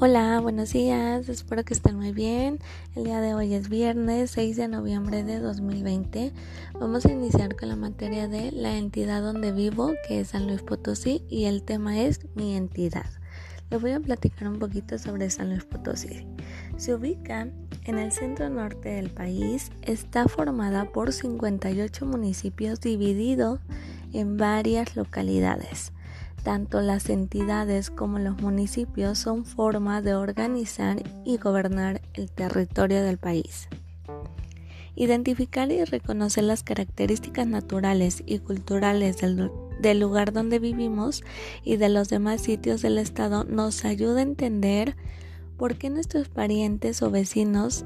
[0.00, 2.60] Hola, buenos días, espero que estén muy bien.
[2.94, 6.32] El día de hoy es viernes 6 de noviembre de 2020.
[6.74, 10.62] Vamos a iniciar con la materia de la entidad donde vivo, que es San Luis
[10.62, 13.06] Potosí, y el tema es mi entidad.
[13.70, 16.28] Les voy a platicar un poquito sobre San Luis Potosí.
[16.76, 17.48] Se ubica
[17.82, 23.58] en el centro norte del país, está formada por 58 municipios divididos
[24.12, 25.90] en varias localidades.
[26.42, 33.18] Tanto las entidades como los municipios son formas de organizar y gobernar el territorio del
[33.18, 33.68] país.
[34.94, 41.22] Identificar y reconocer las características naturales y culturales del, lugar donde vivimos
[41.62, 44.96] y de los demás sitios del estado nos ayuda a entender
[45.56, 47.84] por qué nuestros parientes o vecinos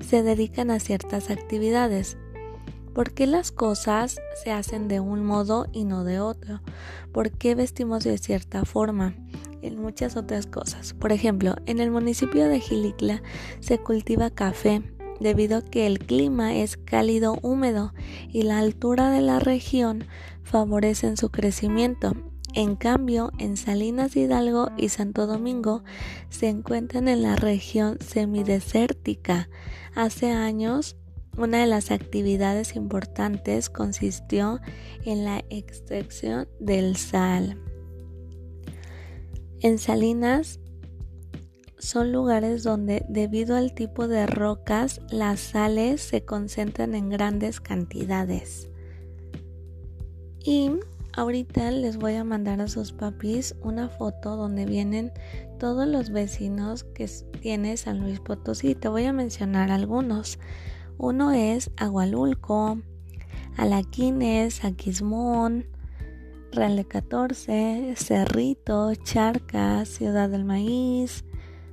[0.00, 2.16] se dedican a ciertas actividades
[2.94, 6.60] ¿Por qué las cosas se hacen de un modo y no de otro?
[7.12, 9.14] ¿Por qué vestimos de cierta forma?
[9.62, 10.94] En muchas otras cosas.
[10.94, 13.22] Por ejemplo, en el municipio de Gilicla
[13.60, 14.82] se cultiva café
[15.20, 17.92] debido a que el clima es cálido húmedo
[18.28, 20.06] y la altura de la región
[20.42, 22.14] favorecen su crecimiento.
[22.54, 25.84] En cambio, en Salinas Hidalgo y Santo Domingo
[26.30, 29.48] se encuentran en la región semidesértica.
[29.94, 30.96] Hace años
[31.36, 34.60] una de las actividades importantes consistió
[35.04, 37.58] en la extracción del sal.
[39.60, 40.60] En Salinas
[41.78, 48.68] son lugares donde debido al tipo de rocas las sales se concentran en grandes cantidades.
[50.42, 50.70] Y
[51.14, 55.12] ahorita les voy a mandar a sus papis una foto donde vienen
[55.58, 57.08] todos los vecinos que
[57.40, 58.74] tiene San Luis Potosí.
[58.74, 60.38] Te voy a mencionar algunos.
[61.02, 62.76] Uno es Agualulco,
[63.56, 65.64] Alaquines, Aquismón,
[66.52, 71.24] Real 14, Cerrito, Charcas, Ciudad del Maíz,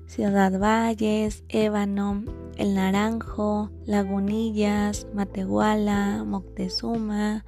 [0.05, 2.23] Ciudad Valles, Ébano,
[2.55, 7.43] El Naranjo, Lagunillas, Matehuala, Moctezuma,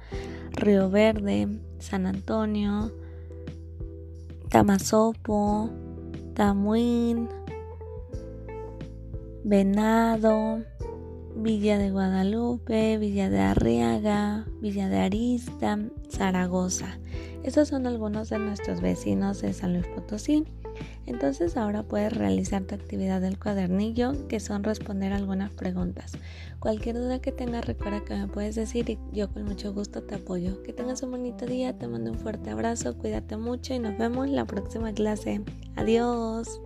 [0.52, 1.48] Río Verde,
[1.78, 2.92] San Antonio,
[4.50, 5.70] Tamazopo,
[6.34, 7.30] Tamuín,
[9.44, 10.60] Venado,
[11.36, 15.78] Villa de Guadalupe, Villa de Arriaga, Villa de Arista,
[16.10, 16.98] Zaragoza.
[17.42, 20.44] Estos son algunos de nuestros vecinos de San Luis Potosí.
[21.06, 26.12] Entonces ahora puedes realizar tu actividad del cuadernillo, que son responder algunas preguntas.
[26.58, 30.14] Cualquier duda que tengas, recuerda que me puedes decir y yo con mucho gusto te
[30.14, 30.62] apoyo.
[30.62, 34.26] Que tengas un bonito día, te mando un fuerte abrazo, cuídate mucho y nos vemos
[34.26, 35.42] en la próxima clase.
[35.76, 36.60] Adiós.